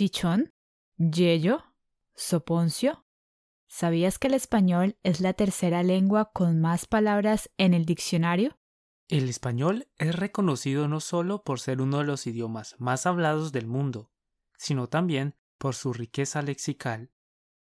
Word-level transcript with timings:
chichón, 0.00 0.54
yeyo, 0.96 1.62
soponcio. 2.14 3.04
¿Sabías 3.68 4.18
que 4.18 4.28
el 4.28 4.32
español 4.32 4.96
es 5.02 5.20
la 5.20 5.34
tercera 5.34 5.82
lengua 5.82 6.32
con 6.32 6.58
más 6.58 6.86
palabras 6.86 7.50
en 7.58 7.74
el 7.74 7.84
diccionario? 7.84 8.58
El 9.08 9.28
español 9.28 9.88
es 9.98 10.14
reconocido 10.16 10.88
no 10.88 11.00
solo 11.00 11.44
por 11.44 11.60
ser 11.60 11.82
uno 11.82 11.98
de 11.98 12.04
los 12.04 12.26
idiomas 12.26 12.76
más 12.78 13.04
hablados 13.04 13.52
del 13.52 13.66
mundo, 13.66 14.10
sino 14.56 14.88
también 14.88 15.36
por 15.58 15.74
su 15.74 15.92
riqueza 15.92 16.40
lexical. 16.40 17.12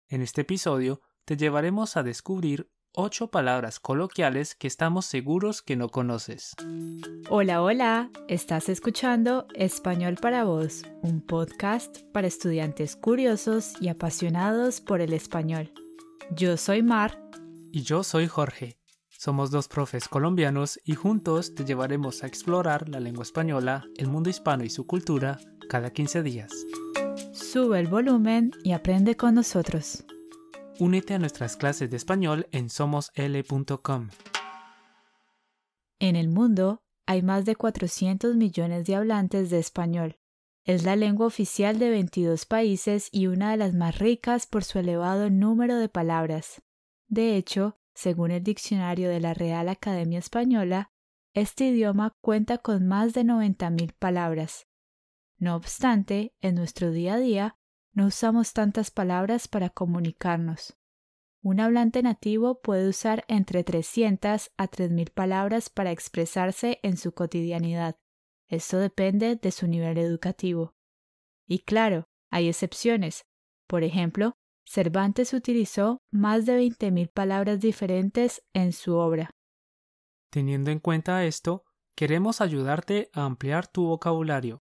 En 0.08 0.22
este 0.22 0.40
episodio 0.40 1.02
te 1.26 1.36
llevaremos 1.36 1.98
a 1.98 2.02
descubrir 2.02 2.72
ocho 2.94 3.28
palabras 3.28 3.80
coloquiales 3.80 4.54
que 4.54 4.66
estamos 4.66 5.04
seguros 5.04 5.62
que 5.62 5.76
no 5.76 5.88
conoces. 5.88 6.54
Hola, 7.28 7.62
hola, 7.62 8.10
estás 8.28 8.68
escuchando 8.68 9.46
Español 9.54 10.16
para 10.20 10.44
Vos, 10.44 10.82
un 11.02 11.20
podcast 11.20 11.98
para 12.12 12.28
estudiantes 12.28 12.96
curiosos 12.96 13.72
y 13.80 13.88
apasionados 13.88 14.80
por 14.80 15.00
el 15.00 15.12
español. 15.12 15.72
Yo 16.30 16.56
soy 16.56 16.82
Mar. 16.82 17.20
Y 17.72 17.82
yo 17.82 18.04
soy 18.04 18.28
Jorge. 18.28 18.78
Somos 19.08 19.50
dos 19.50 19.68
profes 19.68 20.08
colombianos 20.08 20.78
y 20.84 20.94
juntos 20.94 21.54
te 21.54 21.64
llevaremos 21.64 22.22
a 22.22 22.26
explorar 22.26 22.88
la 22.88 23.00
lengua 23.00 23.22
española, 23.22 23.84
el 23.96 24.08
mundo 24.08 24.30
hispano 24.30 24.64
y 24.64 24.70
su 24.70 24.86
cultura 24.86 25.38
cada 25.68 25.90
15 25.90 26.22
días. 26.22 26.52
Sube 27.32 27.80
el 27.80 27.88
volumen 27.88 28.52
y 28.62 28.72
aprende 28.72 29.16
con 29.16 29.34
nosotros. 29.34 30.04
Únete 30.80 31.14
a 31.14 31.18
nuestras 31.20 31.56
clases 31.56 31.88
de 31.88 31.96
español 31.96 32.48
en 32.50 32.68
somosl.com. 32.68 34.08
En 36.00 36.16
el 36.16 36.28
mundo 36.28 36.82
hay 37.06 37.22
más 37.22 37.44
de 37.44 37.54
400 37.54 38.34
millones 38.34 38.84
de 38.84 38.96
hablantes 38.96 39.50
de 39.50 39.60
español. 39.60 40.18
Es 40.64 40.82
la 40.82 40.96
lengua 40.96 41.26
oficial 41.26 41.78
de 41.78 41.90
22 41.90 42.46
países 42.46 43.08
y 43.12 43.28
una 43.28 43.52
de 43.52 43.58
las 43.58 43.74
más 43.74 43.98
ricas 43.98 44.46
por 44.46 44.64
su 44.64 44.78
elevado 44.80 45.30
número 45.30 45.76
de 45.76 45.88
palabras. 45.88 46.62
De 47.06 47.36
hecho, 47.36 47.78
según 47.94 48.32
el 48.32 48.42
diccionario 48.42 49.08
de 49.08 49.20
la 49.20 49.34
Real 49.34 49.68
Academia 49.68 50.18
Española, 50.18 50.90
este 51.34 51.66
idioma 51.66 52.16
cuenta 52.20 52.58
con 52.58 52.86
más 52.88 53.12
de 53.12 53.22
90.000 53.22 53.92
palabras. 53.96 54.66
No 55.38 55.54
obstante, 55.54 56.34
en 56.40 56.56
nuestro 56.56 56.90
día 56.90 57.14
a 57.14 57.18
día 57.18 57.56
no 57.94 58.06
usamos 58.06 58.52
tantas 58.52 58.90
palabras 58.90 59.48
para 59.48 59.70
comunicarnos. 59.70 60.76
Un 61.42 61.60
hablante 61.60 62.02
nativo 62.02 62.60
puede 62.60 62.88
usar 62.88 63.24
entre 63.28 63.64
300 63.64 64.50
a 64.56 64.68
3.000 64.68 65.12
palabras 65.12 65.70
para 65.70 65.92
expresarse 65.92 66.80
en 66.82 66.96
su 66.96 67.12
cotidianidad. 67.12 67.96
Esto 68.48 68.78
depende 68.78 69.36
de 69.36 69.50
su 69.50 69.66
nivel 69.66 69.98
educativo. 69.98 70.74
Y 71.46 71.60
claro, 71.60 72.08
hay 72.30 72.48
excepciones. 72.48 73.24
Por 73.66 73.84
ejemplo, 73.84 74.34
Cervantes 74.66 75.34
utilizó 75.34 75.98
más 76.10 76.46
de 76.46 76.58
20.000 76.58 77.12
palabras 77.12 77.60
diferentes 77.60 78.42
en 78.54 78.72
su 78.72 78.94
obra. 78.94 79.30
Teniendo 80.30 80.70
en 80.70 80.80
cuenta 80.80 81.24
esto, 81.24 81.64
queremos 81.94 82.40
ayudarte 82.40 83.10
a 83.12 83.24
ampliar 83.24 83.66
tu 83.66 83.84
vocabulario. 83.84 84.63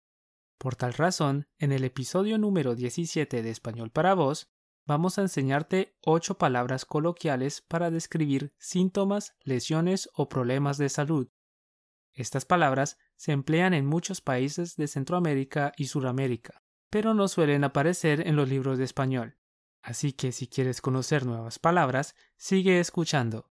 Por 0.60 0.76
tal 0.76 0.92
razón, 0.92 1.48
en 1.56 1.72
el 1.72 1.84
episodio 1.84 2.36
número 2.36 2.74
17 2.74 3.42
de 3.42 3.48
Español 3.48 3.88
para 3.90 4.12
Vos, 4.12 4.50
vamos 4.86 5.16
a 5.16 5.22
enseñarte 5.22 5.96
ocho 6.02 6.36
palabras 6.36 6.84
coloquiales 6.84 7.62
para 7.62 7.90
describir 7.90 8.52
síntomas, 8.58 9.34
lesiones 9.42 10.10
o 10.12 10.28
problemas 10.28 10.76
de 10.76 10.90
salud. 10.90 11.28
Estas 12.12 12.44
palabras 12.44 12.98
se 13.16 13.32
emplean 13.32 13.72
en 13.72 13.86
muchos 13.86 14.20
países 14.20 14.76
de 14.76 14.86
Centroamérica 14.86 15.72
y 15.78 15.86
Suramérica, 15.86 16.62
pero 16.90 17.14
no 17.14 17.26
suelen 17.28 17.64
aparecer 17.64 18.28
en 18.28 18.36
los 18.36 18.46
libros 18.46 18.76
de 18.76 18.84
español. 18.84 19.38
Así 19.80 20.12
que 20.12 20.30
si 20.30 20.46
quieres 20.46 20.82
conocer 20.82 21.24
nuevas 21.24 21.58
palabras, 21.58 22.14
sigue 22.36 22.80
escuchando. 22.80 23.50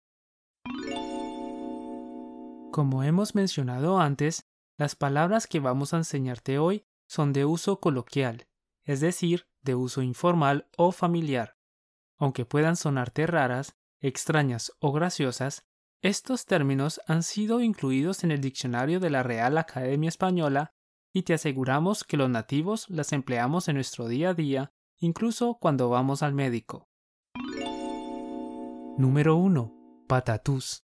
Como 2.72 3.02
hemos 3.02 3.34
mencionado 3.34 4.00
antes, 4.00 4.52
las 4.78 4.96
palabras 4.96 5.48
que 5.48 5.60
vamos 5.60 5.96
a 5.96 5.98
enseñarte 5.98 6.60
hoy 6.60 6.86
son 7.12 7.34
de 7.34 7.44
uso 7.44 7.82
coloquial, 7.82 8.48
es 8.86 9.02
decir, 9.02 9.46
de 9.64 9.76
uso 9.76 10.02
informal 10.02 10.70
o 10.78 10.94
familiar. 10.94 11.58
Aunque 12.18 12.46
puedan 12.46 12.78
sonarte 12.78 13.28
raras, 13.28 13.76
extrañas 14.00 14.72
o 14.80 14.94
graciosas, 14.94 15.68
estos 16.02 16.46
términos 16.46 17.02
han 17.08 17.24
sido 17.24 17.60
incluidos 17.60 18.24
en 18.24 18.32
el 18.32 18.40
diccionario 18.40 19.02
de 19.02 19.10
la 19.10 19.24
Real 19.24 19.58
Academia 19.58 20.08
Española 20.08 20.72
y 21.12 21.24
te 21.24 21.34
aseguramos 21.34 22.06
que 22.06 22.16
los 22.16 22.30
nativos 22.30 22.90
las 22.90 23.12
empleamos 23.12 23.68
en 23.68 23.76
nuestro 23.76 24.08
día 24.08 24.30
a 24.30 24.34
día, 24.34 24.72
incluso 24.98 25.58
cuando 25.60 25.90
vamos 25.90 26.24
al 26.24 26.34
médico. 26.34 26.88
Número 28.98 29.36
1. 29.36 30.06
Patatús. 30.08 30.86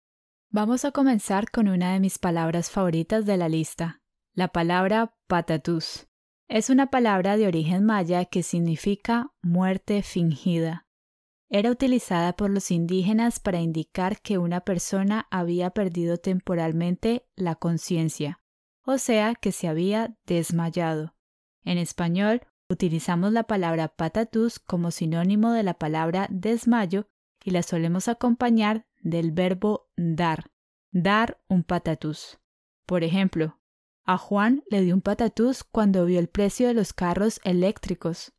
Vamos 0.51 0.85
a 0.85 0.93
comenzar 0.93 1.51
con 1.51 1.67
una 1.67 1.95
de 1.95 1.99
mis 1.99 2.21
palabras 2.21 2.71
favoritas 2.71 3.27
de 3.27 3.37
la 3.37 3.49
lista, 3.49 4.03
la 4.35 4.49
palabra 4.49 5.17
patatús. 5.27 6.07
Es 6.53 6.69
una 6.69 6.91
palabra 6.91 7.39
de 7.39 7.47
origen 7.47 7.83
maya 7.83 8.27
que 8.27 8.43
significa 8.43 9.33
muerte 9.41 10.03
fingida. 10.03 10.87
Era 11.49 11.71
utilizada 11.71 12.35
por 12.35 12.51
los 12.51 12.71
indígenas 12.71 13.41
para 13.41 13.63
indicar 13.63 14.21
que 14.21 14.37
una 14.37 14.61
persona 14.61 15.27
había 15.31 15.71
perdido 15.71 16.19
temporalmente 16.19 17.27
la 17.37 17.55
conciencia, 17.55 18.39
o 18.85 18.99
sea, 18.99 19.35
que 19.35 19.51
se 19.51 19.67
había 19.67 20.15
desmayado. 20.27 21.15
En 21.65 21.79
español, 21.79 22.43
utilizamos 22.69 23.33
la 23.33 23.45
palabra 23.45 23.89
patatús 23.89 24.59
como 24.59 24.91
sinónimo 24.91 25.53
de 25.53 25.63
la 25.63 25.79
palabra 25.79 26.27
desmayo 26.29 27.09
y 27.43 27.53
la 27.53 27.63
solemos 27.63 28.09
acompañar 28.09 28.85
del 29.01 29.33
verbo 29.33 29.89
dar, 29.97 30.51
dar 30.91 31.43
un 31.49 31.65
patatús. 31.65 32.41
Por 32.85 33.05
ejemplo, 33.05 33.62
a 34.05 34.19
Juan 34.19 34.65
le 34.69 34.83
dio 34.83 34.95
un 34.95 35.01
patatús 35.01 35.65
cuando 35.65 36.05
vio 36.05 36.19
el 36.19 36.29
precio 36.29 36.69
de 36.69 36.75
los 36.75 36.93
carros 36.93 37.41
eléctricos. 37.45 38.33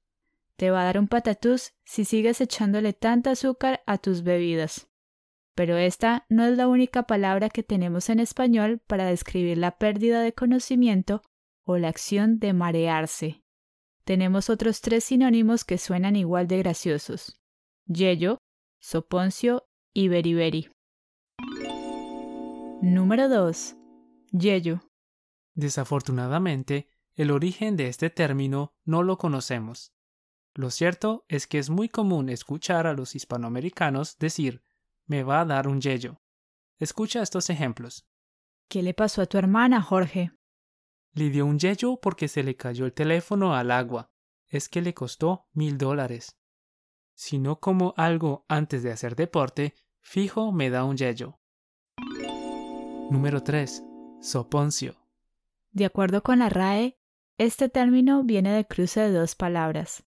Te 0.58 0.70
va 0.72 0.82
a 0.82 0.86
dar 0.86 1.00
un 1.00 1.08
patatús 1.08 1.74
si 1.84 2.06
sigues 2.06 2.42
echándole 2.42 2.94
tanta 2.94 3.32
azúcar 3.32 3.82
a 3.86 3.98
tus 3.98 4.24
bebidas. 4.24 4.90
Pero 5.56 5.78
esta 5.78 6.26
no 6.30 6.46
es 6.46 6.58
la 6.58 6.68
única 6.68 7.04
palabra 7.04 7.50
que 7.50 7.64
tenemos 7.64 8.10
en 8.10 8.20
español 8.20 8.80
para 8.88 9.06
describir 9.06 9.58
la 9.58 9.78
pérdida 9.78 10.22
de 10.22 10.34
conocimiento 10.34 11.22
o 11.64 11.78
la 11.78 11.90
acción 11.90 12.40
de 12.40 12.54
marearse. 12.54 13.44
Tenemos 14.04 14.50
otros 14.50 14.82
tres 14.82 15.06
sinónimos 15.06 15.64
que 15.64 15.78
suenan 15.78 16.16
igual 16.16 16.48
de 16.48 16.58
graciosos. 16.58 17.40
Yello, 17.86 18.38
soponcio 18.80 19.66
y 19.94 20.08
beriberi. 20.08 20.70
Número 22.82 23.30
2. 23.30 23.76
Yello. 24.32 24.82
Desafortunadamente, 25.56 26.88
el 27.16 27.32
origen 27.32 27.78
de 27.78 27.88
este 27.88 28.10
término 28.10 28.74
no 28.86 29.04
lo 29.04 29.18
conocemos. 29.18 29.94
Lo 30.56 30.70
cierto 30.70 31.26
es 31.30 31.48
que 31.48 31.60
es 31.60 31.70
muy 31.70 31.90
común 31.90 32.30
escuchar 32.30 32.88
a 32.88 32.94
los 32.94 33.16
hispanoamericanos 33.16 34.18
decir 34.18 34.64
me 35.06 35.24
va 35.24 35.42
a 35.42 35.46
dar 35.46 35.68
un 35.68 35.82
yello. 35.82 36.22
Escucha 36.78 37.22
estos 37.22 37.50
ejemplos. 37.50 38.08
¿Qué 38.68 38.82
le 38.82 38.94
pasó 38.94 39.22
a 39.22 39.26
tu 39.26 39.38
hermana, 39.38 39.82
Jorge? 39.82 40.32
Le 41.14 41.30
dio 41.30 41.46
un 41.46 41.60
yello 41.60 42.00
porque 42.02 42.28
se 42.28 42.44
le 42.44 42.56
cayó 42.56 42.86
el 42.86 42.94
teléfono 42.94 43.56
al 43.56 43.72
agua. 43.72 44.12
Es 44.48 44.70
que 44.70 44.82
le 44.82 44.94
costó 44.94 45.48
mil 45.54 45.78
dólares. 45.78 46.38
Si 47.14 47.38
no 47.38 47.60
como 47.60 47.94
algo 47.98 48.46
antes 48.48 48.82
de 48.82 48.92
hacer 48.92 49.16
deporte, 49.16 49.76
fijo 50.02 50.52
me 50.52 50.70
da 50.70 50.84
un 50.84 50.98
yello. 50.98 51.40
Número 53.12 53.44
3. 53.44 53.84
Soponcio. 54.22 55.03
De 55.74 55.86
acuerdo 55.86 56.22
con 56.22 56.40
la 56.40 56.50
RAE, 56.50 57.00
este 57.40 57.68
término 57.68 58.24
viene 58.24 58.52
del 58.52 58.68
cruce 58.68 59.02
de 59.02 59.12
dos 59.12 59.36
palabras. 59.36 60.06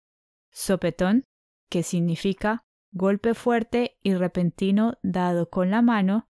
Sopetón, 0.52 1.24
que 1.68 1.82
significa 1.82 2.64
golpe 2.92 3.34
fuerte 3.34 3.98
y 4.02 4.14
repentino 4.14 4.94
dado 5.02 5.50
con 5.50 5.70
la 5.70 5.82
mano, 5.82 6.28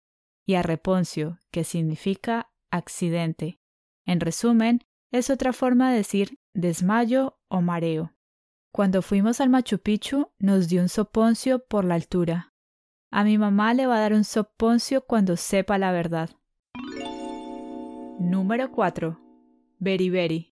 y 0.44 0.54
arreponcio, 0.54 1.38
que 1.50 1.64
significa 1.64 2.52
accidente. 2.70 3.58
En 4.04 4.20
resumen, 4.20 4.84
es 5.10 5.30
otra 5.30 5.52
forma 5.52 5.90
de 5.90 5.98
decir 5.98 6.38
desmayo 6.52 7.38
o 7.48 7.62
mareo. 7.62 8.14
Cuando 8.70 9.02
fuimos 9.02 9.40
al 9.40 9.50
Machu 9.50 9.78
Picchu 9.78 10.30
nos 10.38 10.68
dio 10.68 10.82
un 10.82 10.88
soponcio 10.88 11.64
por 11.66 11.84
la 11.84 11.94
altura. 11.94 12.54
A 13.10 13.24
mi 13.24 13.38
mamá 13.38 13.74
le 13.74 13.86
va 13.86 13.96
a 13.96 14.00
dar 14.00 14.12
un 14.12 14.24
soponcio 14.24 15.06
cuando 15.06 15.36
sepa 15.36 15.78
la 15.78 15.92
verdad. 15.92 16.30
Número 18.18 18.70
4. 18.70 19.21
Beriberi. 19.84 20.54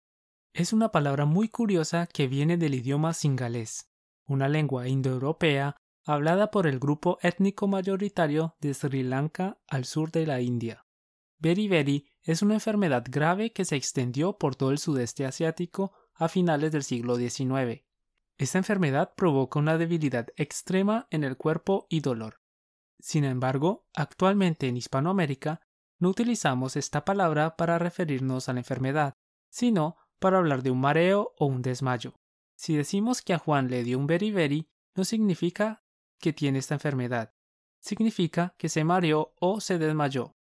Es 0.53 0.73
una 0.73 0.91
palabra 0.91 1.27
muy 1.27 1.49
curiosa 1.49 2.09
que 2.09 2.27
viene 2.27 2.57
del 2.57 2.75
idioma 2.75 3.15
singalés, 3.15 3.89
una 4.27 4.49
lengua 4.49 4.89
indoeuropea 4.89 5.77
hablada 6.05 6.51
por 6.51 6.67
el 6.67 6.81
grupo 6.81 7.19
étnico 7.23 7.69
mayoritario 7.69 8.57
de 8.61 8.75
Sri 8.75 9.05
Lanka 9.05 9.61
al 9.69 9.85
sur 9.85 10.11
de 10.11 10.27
la 10.27 10.41
India. 10.41 10.85
Beriberi 11.39 12.09
es 12.25 12.43
una 12.43 12.55
enfermedad 12.55 13.05
grave 13.09 13.53
que 13.53 13.65
se 13.65 13.77
extendió 13.77 14.39
por 14.39 14.57
todo 14.57 14.73
el 14.73 14.79
sudeste 14.79 15.25
asiático 15.25 15.93
a 16.15 16.27
finales 16.27 16.73
del 16.73 16.83
siglo 16.83 17.15
XIX. 17.15 17.85
Esta 18.39 18.59
enfermedad 18.59 19.15
provoca 19.15 19.61
una 19.61 19.79
debilidad 19.79 20.27
extrema 20.35 21.07
en 21.11 21.23
el 21.23 21.37
cuerpo 21.37 21.87
y 21.89 22.01
dolor. 22.01 22.41
Sin 22.99 23.23
embargo, 23.23 23.87
actualmente 23.95 24.67
en 24.67 24.77
Hispanoamérica 24.77 25.61
no 26.03 26.09
utilizamos 26.09 26.75
esta 26.75 27.05
palabra 27.05 27.57
para 27.57 27.79
referirnos 27.79 28.49
a 28.49 28.53
la 28.53 28.59
enfermedad, 28.59 29.15
sino 29.49 29.97
para 30.19 30.39
hablar 30.39 30.65
de 30.65 30.73
un 30.73 30.81
mareo 30.81 31.33
o 31.39 31.47
un 31.47 31.63
desmayo. 31.63 32.17
Si 32.57 32.75
decimos 32.75 33.23
que 33.23 33.35
a 33.35 33.39
Juan 33.39 33.69
le 33.69 33.85
dio 33.85 34.01
un 34.01 34.09
beriberi, 34.09 34.67
no 34.97 35.05
significa 35.05 35.85
que 36.19 36.33
tiene 36.33 36.59
esta 36.59 36.75
enfermedad. 36.75 37.33
Significa 37.81 38.53
que 38.59 38.69
se 38.69 38.83
mareó 38.83 39.33
o 39.39 39.61
se 39.61 39.79
desmayó. 39.79 40.35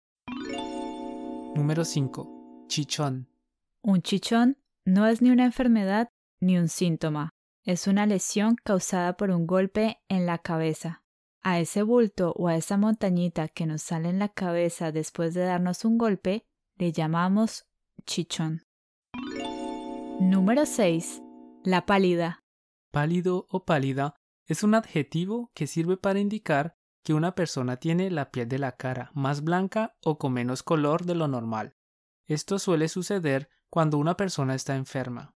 Número 1.56 1.86
5. 1.86 2.66
Chichón. 2.68 3.30
Un 3.84 4.02
chichón 4.02 4.58
no 4.84 5.06
es 5.06 5.22
ni 5.22 5.30
una 5.30 5.46
enfermedad 5.46 6.10
ni 6.40 6.58
un 6.58 6.70
síntoma. 6.70 7.30
Es 7.66 7.86
una 7.86 8.08
lesión 8.08 8.56
causada 8.64 9.16
por 9.16 9.30
un 9.30 9.46
golpe 9.46 10.02
en 10.10 10.26
la 10.26 10.40
cabeza. 10.40 11.01
A 11.44 11.60
ese 11.60 11.82
bulto 11.82 12.34
o 12.38 12.48
a 12.48 12.56
esa 12.56 12.78
montañita 12.78 13.48
que 13.48 13.66
nos 13.66 13.82
sale 13.82 14.10
en 14.10 14.20
la 14.20 14.30
cabeza 14.30 14.92
después 14.92 15.34
de 15.34 15.42
darnos 15.42 15.86
un 15.86 15.98
golpe, 15.98 16.46
le 16.76 16.92
llamamos 16.92 17.66
chichón. 18.06 18.64
Número 20.20 20.68
6. 20.68 21.24
La 21.64 21.88
pálida. 21.88 22.44
Pálido 22.92 23.48
o 23.50 23.66
pálida 23.66 24.14
es 24.46 24.62
un 24.62 24.76
adjetivo 24.76 25.50
que 25.56 25.66
sirve 25.66 25.98
para 25.98 26.20
indicar 26.20 26.76
que 27.04 27.16
una 27.16 27.34
persona 27.34 27.78
tiene 27.78 28.12
la 28.12 28.30
piel 28.30 28.48
de 28.48 28.60
la 28.60 28.74
cara 28.74 29.10
más 29.16 29.44
blanca 29.44 29.96
o 30.04 30.20
con 30.20 30.34
menos 30.34 30.62
color 30.62 31.06
de 31.06 31.16
lo 31.16 31.28
normal. 31.28 31.76
Esto 32.28 32.60
suele 32.60 32.88
suceder 32.88 33.50
cuando 33.72 33.98
una 33.98 34.16
persona 34.16 34.54
está 34.54 34.76
enferma. 34.76 35.34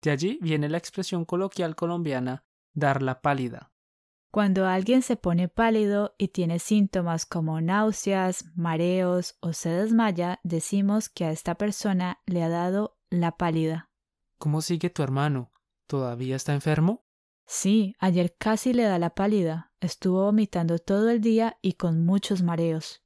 De 0.00 0.12
allí 0.12 0.38
viene 0.40 0.70
la 0.70 0.78
expresión 0.78 1.26
coloquial 1.26 1.76
colombiana 1.76 2.44
dar 2.72 3.02
la 3.02 3.20
pálida. 3.20 3.71
Cuando 4.32 4.64
alguien 4.64 5.02
se 5.02 5.16
pone 5.16 5.48
pálido 5.48 6.14
y 6.16 6.28
tiene 6.28 6.58
síntomas 6.58 7.26
como 7.26 7.60
náuseas, 7.60 8.46
mareos 8.56 9.36
o 9.40 9.52
se 9.52 9.68
desmaya, 9.68 10.40
decimos 10.42 11.10
que 11.10 11.26
a 11.26 11.32
esta 11.32 11.56
persona 11.56 12.22
le 12.24 12.42
ha 12.42 12.48
dado 12.48 12.96
la 13.10 13.36
pálida. 13.36 13.90
¿Cómo 14.38 14.62
sigue 14.62 14.88
tu 14.88 15.02
hermano? 15.02 15.52
¿Todavía 15.86 16.34
está 16.34 16.54
enfermo? 16.54 17.04
Sí, 17.46 17.94
ayer 17.98 18.34
casi 18.38 18.72
le 18.72 18.84
da 18.84 18.98
la 18.98 19.10
pálida. 19.10 19.70
Estuvo 19.80 20.22
vomitando 20.22 20.78
todo 20.78 21.10
el 21.10 21.20
día 21.20 21.58
y 21.60 21.74
con 21.74 22.02
muchos 22.02 22.42
mareos. 22.42 23.04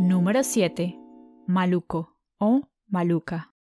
Número 0.00 0.42
7. 0.42 0.98
Maluco 1.46 2.18
o 2.38 2.72
maluca. 2.88 3.54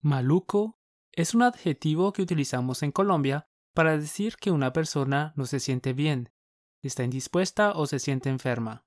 Maluco 0.00 0.80
es 1.12 1.32
un 1.32 1.42
adjetivo 1.42 2.12
que 2.12 2.22
utilizamos 2.22 2.82
en 2.82 2.90
Colombia 2.90 3.46
para 3.74 3.96
decir 3.96 4.36
que 4.36 4.50
una 4.50 4.72
persona 4.72 5.32
no 5.36 5.46
se 5.46 5.60
siente 5.60 5.92
bien, 5.92 6.30
está 6.82 7.04
indispuesta 7.04 7.72
o 7.72 7.86
se 7.86 7.98
siente 7.98 8.28
enferma. 8.28 8.84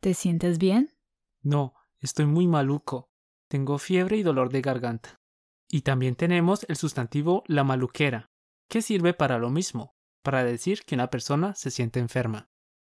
¿Te 0.00 0.14
sientes 0.14 0.58
bien? 0.58 0.94
No, 1.42 1.74
estoy 1.98 2.26
muy 2.26 2.46
maluco. 2.46 3.10
Tengo 3.48 3.78
fiebre 3.78 4.16
y 4.16 4.22
dolor 4.22 4.50
de 4.50 4.60
garganta. 4.60 5.20
Y 5.68 5.82
también 5.82 6.14
tenemos 6.14 6.64
el 6.68 6.76
sustantivo 6.76 7.42
la 7.46 7.64
maluquera, 7.64 8.30
que 8.68 8.82
sirve 8.82 9.14
para 9.14 9.38
lo 9.38 9.50
mismo, 9.50 9.94
para 10.22 10.44
decir 10.44 10.84
que 10.84 10.94
una 10.94 11.10
persona 11.10 11.54
se 11.54 11.70
siente 11.70 12.00
enferma. 12.00 12.50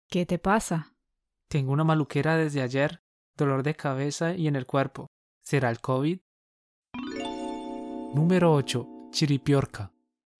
¿Qué 0.08 0.26
te 0.26 0.38
pasa? 0.38 0.94
Tengo 1.48 1.72
una 1.72 1.84
maluquera 1.84 2.36
desde 2.36 2.62
ayer, 2.62 3.02
dolor 3.36 3.62
de 3.62 3.74
cabeza 3.74 4.34
y 4.34 4.48
en 4.48 4.56
el 4.56 4.66
cuerpo. 4.66 5.06
¿Será 5.40 5.70
el 5.70 5.80
COVID? 5.80 6.20
Número 8.14 8.52
8. 8.52 9.08
Chiripiorca. 9.10 9.92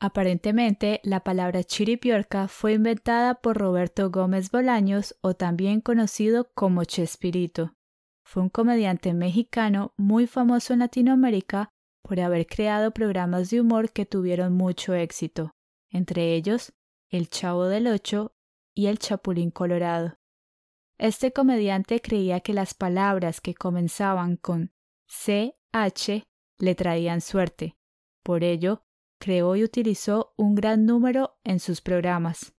Aparentemente, 0.04 1.00
la 1.04 1.20
palabra 1.20 1.62
chiripiorca 1.62 2.48
fue 2.48 2.72
inventada 2.72 3.36
por 3.36 3.56
Roberto 3.56 4.10
Gómez 4.10 4.50
Bolaños 4.50 5.16
o 5.20 5.34
también 5.34 5.80
conocido 5.80 6.50
como 6.54 6.82
Chespirito. 6.82 7.76
Fue 8.24 8.42
un 8.42 8.48
comediante 8.48 9.14
mexicano 9.14 9.94
muy 9.96 10.26
famoso 10.26 10.72
en 10.72 10.80
Latinoamérica 10.80 11.68
por 12.02 12.18
haber 12.18 12.48
creado 12.48 12.90
programas 12.90 13.50
de 13.50 13.60
humor 13.60 13.92
que 13.92 14.04
tuvieron 14.04 14.54
mucho 14.54 14.92
éxito, 14.92 15.52
entre 15.88 16.34
ellos 16.34 16.72
El 17.08 17.28
Chavo 17.28 17.66
del 17.66 17.86
Ocho 17.86 18.34
y 18.74 18.86
El 18.86 18.98
Chapulín 18.98 19.52
Colorado. 19.52 20.16
Este 20.98 21.32
comediante 21.32 22.00
creía 22.00 22.40
que 22.40 22.54
las 22.54 22.74
palabras 22.74 23.40
que 23.40 23.54
comenzaban 23.54 24.36
con 24.36 24.72
CH 25.06 26.24
le 26.58 26.74
traían 26.74 27.20
suerte. 27.20 27.76
Por 28.24 28.42
ello, 28.42 28.82
creó 29.22 29.54
y 29.54 29.62
utilizó 29.62 30.34
un 30.36 30.56
gran 30.56 30.84
número 30.84 31.38
en 31.44 31.60
sus 31.60 31.80
programas. 31.80 32.54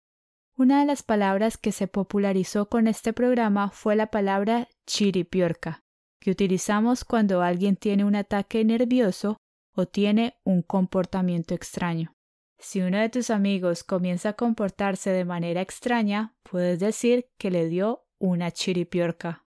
Una 0.56 0.80
de 0.80 0.86
las 0.86 1.04
palabras 1.04 1.58
que 1.58 1.74
se 1.74 1.88
popularizó 1.88 2.70
con 2.70 2.88
este 2.88 3.12
programa 3.12 3.70
fue 3.70 3.98
la 3.98 4.08
palabra 4.08 4.70
chiripiorca, 4.88 5.84
que 6.22 6.32
utilizamos 6.32 7.04
cuando 7.04 7.42
alguien 7.42 7.76
tiene 7.76 8.06
un 8.06 8.16
ataque 8.16 8.64
nervioso 8.64 9.36
o 9.76 9.88
tiene 9.88 10.40
un 10.46 10.62
comportamiento 10.62 11.54
extraño. 11.54 12.16
Si 12.60 12.80
uno 12.80 12.98
de 12.98 13.10
tus 13.10 13.30
amigos 13.30 13.84
comienza 13.84 14.30
a 14.30 14.34
comportarse 14.34 15.10
de 15.10 15.26
manera 15.26 15.60
extraña, 15.60 16.34
puedes 16.44 16.80
decir 16.80 17.26
que 17.38 17.52
le 17.52 17.68
dio 17.68 18.06
una 18.20 18.52
chiripiorca. 18.52 19.46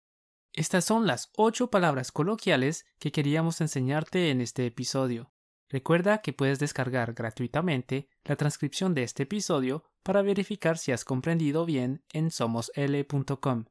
Estas 0.54 0.86
son 0.86 1.08
las 1.08 1.32
ocho 1.36 1.72
palabras 1.72 2.12
coloquiales 2.12 2.86
que 3.00 3.12
queríamos 3.12 3.62
enseñarte 3.62 4.30
en 4.30 4.42
este 4.42 4.68
episodio. 4.68 5.32
Recuerda 5.70 6.22
que 6.22 6.34
puedes 6.34 6.58
descargar 6.60 7.14
gratuitamente 7.14 8.10
la 8.24 8.36
transcripción 8.36 8.96
de 8.96 9.04
este 9.04 9.24
episodio 9.24 9.84
para 10.02 10.24
verificar 10.24 10.78
si 10.78 10.92
has 10.92 11.06
comprendido 11.06 11.66
bien 11.66 12.04
en 12.12 12.32
somosl.com. 12.32 13.66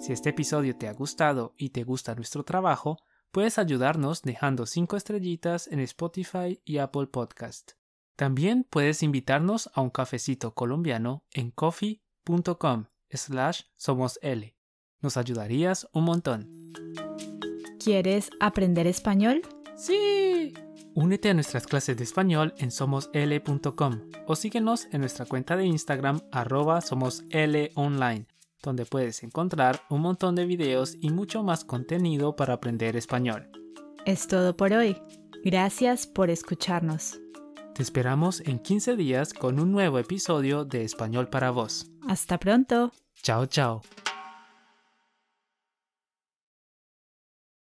Si 0.00 0.12
este 0.12 0.30
episodio 0.30 0.76
te 0.76 0.86
ha 0.86 0.92
gustado 0.92 1.54
y 1.58 1.70
te 1.70 1.82
gusta 1.82 2.14
nuestro 2.14 2.44
trabajo, 2.44 2.98
puedes 3.32 3.58
ayudarnos 3.58 4.22
dejando 4.22 4.66
5 4.66 4.96
estrellitas 4.96 5.66
en 5.66 5.80
Spotify 5.80 6.60
y 6.64 6.78
Apple 6.78 7.08
Podcast. 7.08 7.72
También 8.14 8.64
puedes 8.68 9.02
invitarnos 9.02 9.68
a 9.74 9.80
un 9.80 9.90
cafecito 9.90 10.54
colombiano 10.54 11.24
en 11.32 11.50
coffee.com 11.50 12.86
slash 13.10 13.62
somosl. 13.76 14.54
Nos 15.00 15.16
ayudarías 15.16 15.88
un 15.92 16.04
montón. 16.04 16.72
¿Quieres 17.78 18.30
aprender 18.40 18.86
español? 18.86 19.42
Sí. 19.78 20.52
Únete 20.94 21.30
a 21.30 21.34
nuestras 21.34 21.66
clases 21.66 21.96
de 21.96 22.02
español 22.02 22.52
en 22.58 22.72
somosl.com 22.72 24.00
o 24.26 24.34
síguenos 24.34 24.88
en 24.90 25.00
nuestra 25.00 25.24
cuenta 25.26 25.56
de 25.56 25.64
Instagram 25.64 26.20
arroba 26.32 26.80
somoslonline, 26.80 28.26
donde 28.62 28.84
puedes 28.84 29.22
encontrar 29.22 29.82
un 29.88 30.00
montón 30.00 30.34
de 30.34 30.44
videos 30.44 30.96
y 31.00 31.10
mucho 31.10 31.44
más 31.44 31.64
contenido 31.64 32.34
para 32.34 32.54
aprender 32.54 32.96
español. 32.96 33.48
Es 34.04 34.26
todo 34.26 34.56
por 34.56 34.72
hoy. 34.72 35.00
Gracias 35.44 36.08
por 36.08 36.30
escucharnos. 36.30 37.20
Te 37.74 37.82
esperamos 37.84 38.40
en 38.40 38.58
15 38.58 38.96
días 38.96 39.32
con 39.32 39.60
un 39.60 39.70
nuevo 39.70 40.00
episodio 40.00 40.64
de 40.64 40.82
Español 40.82 41.28
para 41.28 41.52
vos. 41.52 41.92
Hasta 42.08 42.38
pronto. 42.38 42.90
Chao, 43.22 43.46
chao. 43.46 43.82